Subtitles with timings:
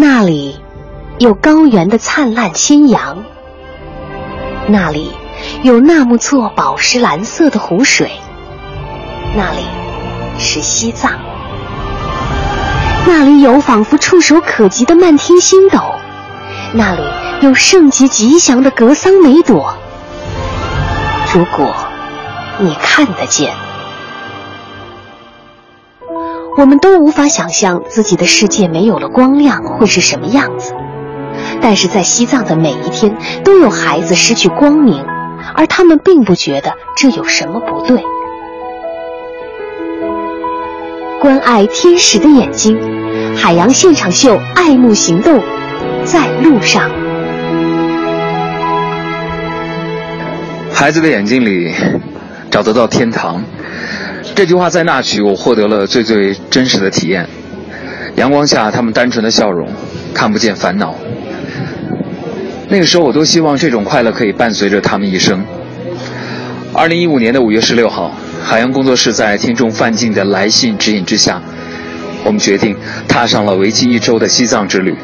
[0.00, 0.58] 那里
[1.18, 3.22] 有高原的灿烂新阳，
[4.66, 5.12] 那里
[5.62, 8.10] 有纳木错宝石蓝色的湖水，
[9.36, 9.58] 那里
[10.38, 11.12] 是西藏，
[13.06, 15.78] 那里有仿佛触手可及的漫天星斗，
[16.72, 17.02] 那里
[17.42, 19.76] 有圣洁吉祥的格桑梅朵。
[21.34, 21.74] 如果
[22.58, 23.52] 你看得见。
[26.60, 30.74] 我们都无法想象自己的世界没有了光亮会是什么样子，
[31.62, 35.02] 但是在西藏的每一天都有孩子失去光明，
[35.56, 38.02] 而他们并不觉得这有什么不对。
[41.18, 42.78] 关爱天使的眼睛，
[43.34, 45.40] 海洋现场秀，爱慕行动，
[46.04, 46.90] 在路上。
[50.74, 51.74] 孩子的眼睛里，
[52.50, 53.42] 找得到天堂。
[54.40, 57.28] 这句话在那曲，我获得了最最真实的体验。
[58.16, 59.68] 阳光下，他们单纯的笑容，
[60.14, 60.94] 看不见烦恼。
[62.70, 65.44] 那个时候，我多希望这种快乐可以伴随着他们一生。
[66.72, 71.42] 二零一五年的五月十六号，海洋工作室在听众范进的来信指引之下，
[72.24, 72.74] 我们决定
[73.06, 74.96] 踏上了为期一周的西藏之旅。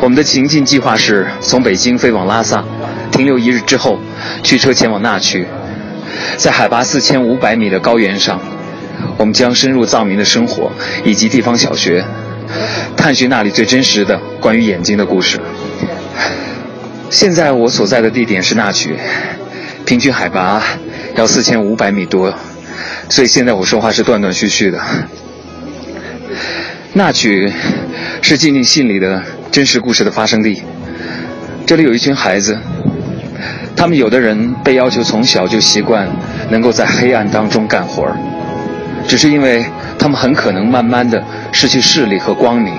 [0.00, 2.64] 我们的行进计划是从北京飞往拉萨，
[3.10, 3.98] 停留一日之后，
[4.42, 5.46] 驱车前往那曲。
[6.36, 8.40] 在海拔四千五百米的高原上，
[9.16, 10.72] 我们将深入藏民的生活
[11.04, 12.04] 以及地方小学，
[12.96, 15.40] 探寻那里最真实的关于眼睛的故事。
[17.10, 18.96] 现在我所在的地点是那曲，
[19.84, 20.62] 平均海拔
[21.14, 22.34] 要四千五百米多，
[23.08, 24.80] 所以现在我说话是断断续续的。
[26.94, 27.52] 那曲
[28.20, 30.62] 是静静信里的真实故事的发生地，
[31.66, 32.58] 这里有一群孩子。
[33.76, 36.08] 他们有的人被要求从小就习惯
[36.50, 38.16] 能够在黑暗当中干活儿，
[39.08, 39.64] 只是因为
[39.98, 42.74] 他们很可能慢慢的失去视力和光明。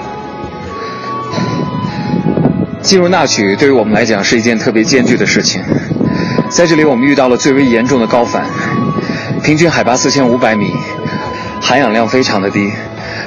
[2.81, 5.61] 进入那曲对于我们来讲是一件特别艰巨的事情，
[6.49, 8.43] 在这里我们遇到了最为严重的高反，
[9.41, 10.73] 平均海拔四千五百米，
[11.61, 12.71] 含氧量非常的低，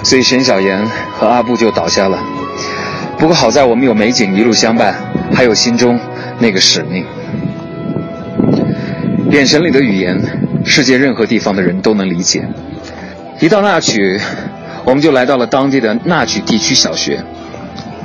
[0.03, 0.87] 所以沈小岩
[1.19, 2.19] 和阿布就倒下了。
[3.19, 4.95] 不过好在我们有美景一路相伴，
[5.35, 5.99] 还有心中
[6.39, 7.05] 那个使命。
[9.31, 10.17] 眼神里的语言，
[10.65, 12.47] 世界任何地方的人都能理解。
[13.41, 14.21] 一到那曲，
[14.85, 17.23] 我们就来到了当地的那曲地区小学。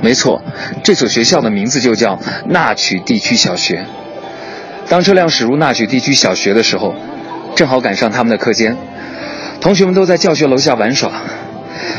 [0.01, 0.41] 没错，
[0.83, 3.85] 这所学校的名字就叫那曲地区小学。
[4.89, 6.95] 当车辆驶入那曲地区小学的时候，
[7.55, 8.75] 正好赶上他们的课间，
[9.61, 11.11] 同学们都在教学楼下玩耍。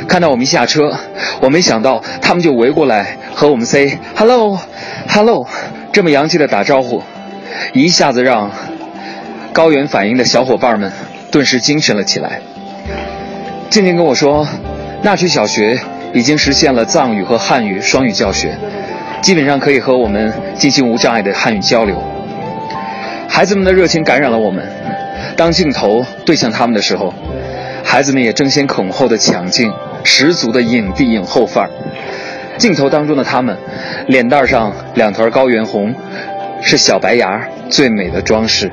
[0.09, 0.93] 看到我们一下车，
[1.41, 5.47] 我没想到他们就围过来和我们 say hello，hello，
[5.93, 7.04] 这么洋气的打招呼，
[7.72, 8.50] 一下子让。
[9.53, 10.91] 高原反应的小伙伴们
[11.31, 12.41] 顿时精神了起来。
[13.69, 14.47] 静静跟我说，
[15.03, 15.79] 那曲小学
[16.13, 18.57] 已经实现了藏语和汉语双语教学，
[19.21, 22.03] 基本上可以和我们进行无障碍的汉语交流。
[23.29, 24.67] 孩子们的热情感染了我们。
[25.37, 27.13] 当镜头对向他们的时候，
[27.83, 29.73] 孩子们也争先恐后的抢镜，
[30.05, 31.71] 十足的影帝影后范儿。
[32.59, 33.57] 镜头当中的他们，
[34.07, 35.95] 脸蛋上两团高原红，
[36.61, 38.71] 是小白牙最美的装饰。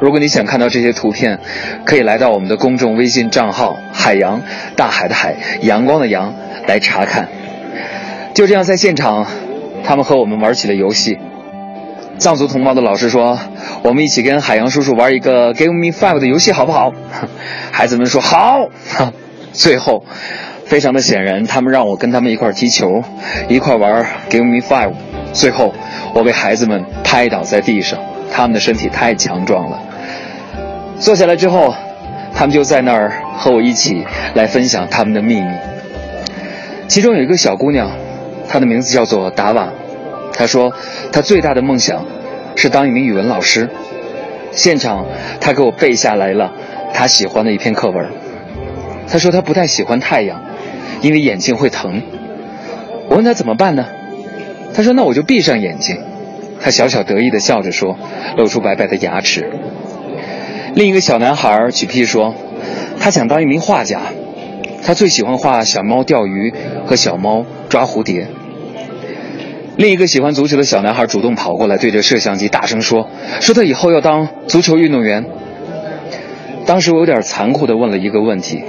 [0.00, 1.38] 如果你想看到这些图片，
[1.84, 4.40] 可以来到我们的公众微信账号“海洋
[4.74, 6.34] 大海的海阳光的阳”
[6.66, 7.28] 来查看。
[8.34, 9.26] 就这样，在现场，
[9.84, 11.18] 他们和我们玩起了游戏。
[12.18, 13.38] 藏族同胞的老师说
[13.82, 16.92] ：“我们一起跟海洋叔叔玩一个 Give Me Five 的游戏，好不好？”
[17.72, 18.68] 孩子们说：“好。”
[19.52, 20.04] 最后，
[20.64, 23.02] 非常的显然，他们让我跟他们一块踢球，
[23.48, 24.92] 一块玩 Give Me Five。
[25.32, 25.74] 最后，
[26.14, 27.98] 我被孩子们拍倒在地上，
[28.30, 29.80] 他们的身体太强壮了。
[30.98, 31.74] 坐下来之后，
[32.34, 34.04] 他们就在那儿和我一起
[34.34, 35.48] 来分享他们的秘密。
[36.88, 37.90] 其中有一个小姑娘，
[38.48, 39.68] 她的名字叫做达瓦。
[40.32, 40.72] 她说，
[41.12, 42.04] 她最大的梦想
[42.56, 43.68] 是当一名语文老师。
[44.52, 45.06] 现场，
[45.40, 46.52] 她给我背下来了
[46.92, 48.06] 她喜欢的一篇课文。
[49.08, 50.42] 她说她不太喜欢太阳，
[51.00, 52.02] 因为眼睛会疼。
[53.08, 53.86] 我问她怎么办呢？
[54.74, 55.96] 她说那我就闭上眼睛。
[56.62, 57.98] 他小小得意地笑着说，
[58.36, 59.50] 露出白白的牙齿。
[60.74, 62.34] 另一个小男孩举屁说
[63.00, 64.02] ：“他想当一名画家，
[64.84, 66.52] 他最喜欢画小猫钓鱼
[66.86, 68.28] 和小猫抓蝴蝶。”
[69.76, 73.08] 另一个喜欢足球的小男孩主动跑过来，对着摄像机大声说
[73.40, 75.24] ：“说他以后要当足球运动员。”
[76.66, 78.62] 当时我有点残酷地问了一个问题：“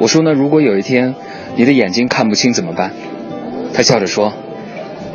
[0.00, 1.14] 我说呢，如果有一天
[1.54, 2.92] 你的眼睛看不清怎么办？”
[3.74, 4.32] 他笑着说：“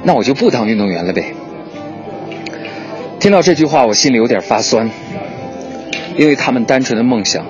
[0.06, 1.34] 那我就不当运动员了呗。”
[3.22, 4.90] 听到这句话，我心里有点发酸。
[6.18, 7.46] 因为他们单纯的梦想，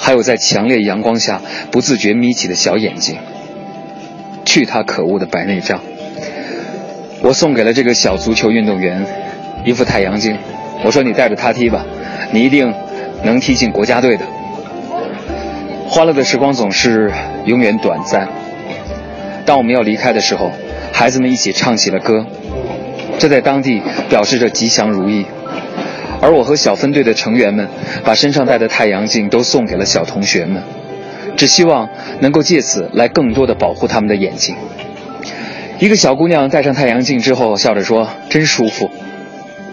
[0.00, 1.40] 还有在强烈阳光下
[1.70, 3.16] 不自觉眯起的小眼睛。
[4.44, 5.80] 去他可恶的白内障！
[7.22, 9.06] 我送给了这个小足球运动员
[9.64, 10.36] 一副太阳镜，
[10.84, 11.86] 我说你带着它踢吧，
[12.32, 12.74] 你一定
[13.22, 14.26] 能踢进国家队的。
[15.88, 17.12] 欢乐的时光总是
[17.46, 18.28] 永远短暂。
[19.46, 20.50] 当我们要离开的时候，
[20.92, 22.26] 孩子们一起唱起了歌，
[23.24, 23.80] 这在当地
[24.10, 25.24] 表示着吉祥如意。
[26.20, 27.66] 而我和小分队的成员们
[28.04, 30.62] 把身上戴的太阳镜都送给了小同学们，
[31.34, 31.88] 只希望
[32.20, 34.54] 能够借此来更多的保护他们的眼睛。
[35.78, 38.90] 一个小姑娘戴上太阳镜之后，笑着说：“真舒服。”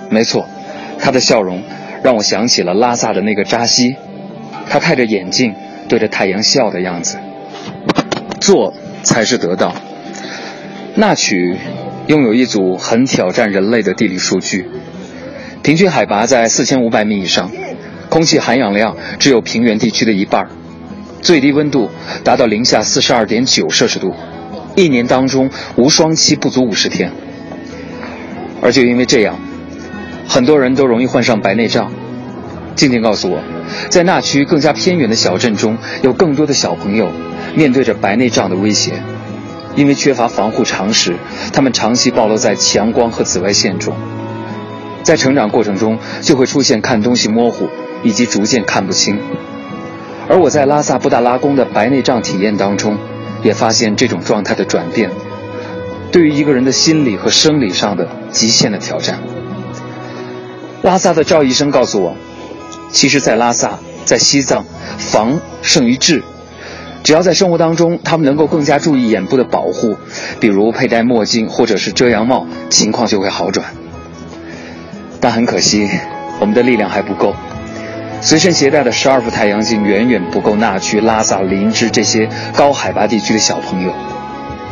[0.09, 0.47] 没错，
[0.97, 1.61] 她的笑容
[2.01, 3.97] 让我想起了拉萨的那个扎西，
[4.69, 5.53] 他戴着眼镜
[5.89, 7.17] 对着太阳笑的样子。
[8.39, 9.75] 做才是得到。
[10.95, 11.57] 那曲
[12.11, 14.65] 拥有一组很挑战人类的地理数据。
[15.63, 17.49] 平均海拔在四千五百米以上，
[18.09, 20.49] 空气含氧量只有平原地区的一半
[21.21, 21.89] 最低温度
[22.25, 24.13] 达到零下四十二点九摄氏度，
[24.75, 27.13] 一年当中无霜期不足五十天。
[28.61, 29.39] 而就因为这样，
[30.27, 31.93] 很多人都容易患上白内障。
[32.75, 33.39] 静静告诉我，
[33.87, 37.09] 在那区更加偏远的小镇中，有更多的小朋友
[37.55, 39.01] 面对着白内障的威胁，
[39.75, 41.15] 因为缺乏防护常识，
[41.53, 43.95] 他们长期暴露在强光和紫外线中。
[45.03, 47.67] 在成长过程中，就会出现看东西模糊，
[48.03, 49.19] 以及逐渐看不清。
[50.29, 52.97] 而我在拉萨布达拉宫的白内障体验当中，
[53.43, 55.09] 也发现这种状态的转变，
[56.11, 59.19] 对于一个人的心理和生理上的极限的挑战。
[60.83, 62.15] 拉萨的赵医生告诉我，
[62.91, 64.65] 其实，在拉萨，在西藏，
[64.97, 66.23] 防胜于治。
[67.03, 69.97] 只要在生活当中，他们能够更加注意眼部的保护，
[70.39, 73.65] 比如佩戴墨镜或者是遮阳帽，情况就会好转。
[75.19, 75.89] 但很可惜，
[76.39, 77.35] 我们的力量还不够。
[78.21, 83.91] 随身携带的十二副太阳镜远远不够纳区、拉萨、林芝这些高海拔地区的小朋友。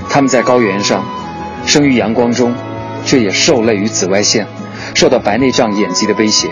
[0.07, 1.03] 他们在高原上，
[1.65, 2.53] 生于阳光中，
[3.05, 4.45] 却也受累于紫外线，
[4.93, 6.49] 受到白内障眼疾的威胁。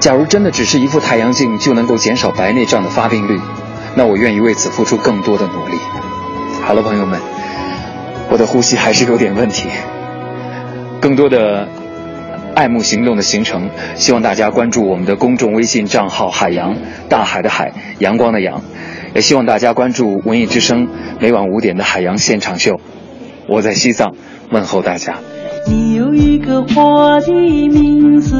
[0.00, 3.40] 假如真的只是一副太阳镜就能够减少白内障的发病率，
[3.96, 5.78] 那我愿意为此付出更多的努力。
[6.62, 7.18] 好了，朋友们，
[8.30, 9.68] 我的呼吸还是有点问题。
[11.00, 11.66] 更多的。
[12.54, 16.74] 爱慕行动的行程，希望大家关注我们的公众微信账号“海洋
[17.06, 18.62] 大海的海阳光的阳”，
[19.14, 20.88] 也希望大家关注文艺之声
[21.20, 22.80] 每晚五点的海洋现场秀。
[23.46, 24.14] 我在西藏
[24.50, 25.18] 问候大家。
[25.68, 27.30] 你有一个花的
[27.68, 28.34] 名字，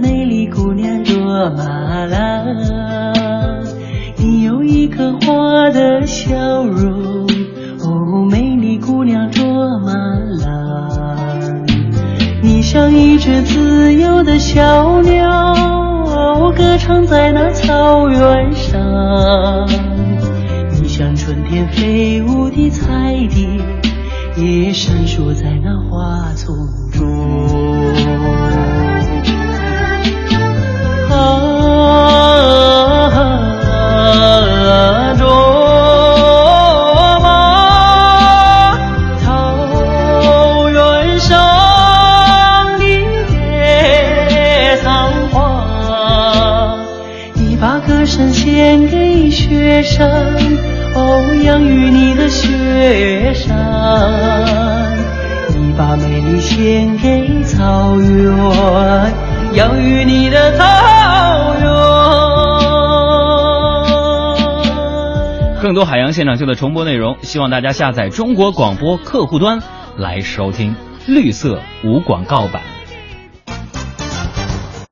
[0.00, 1.14] 美丽姑娘卓
[1.50, 2.79] 玛拉。
[4.70, 7.26] 一颗花的笑容，
[7.80, 9.44] 哦，美丽姑娘卓
[9.80, 9.92] 玛
[10.44, 10.88] 拉。
[12.40, 19.68] 你像一只自由的小鸟，歌唱在那草原上。
[20.80, 23.48] 你像春天飞舞的彩蝶，
[24.36, 26.54] 也闪烁在那花丛
[26.92, 28.49] 中。
[48.60, 50.06] 献给雪山，
[50.94, 53.56] 哦养育你的雪山，
[55.48, 58.30] 你把美丽献给草原，
[59.54, 61.70] 养育你的草原。
[65.62, 69.62] 更多海洋现场秀的重播内容，希望大家下载中国广播客户端
[69.96, 70.76] 来收听
[71.06, 72.60] 绿色无广告版。